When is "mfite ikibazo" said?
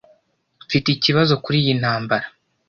0.65-1.33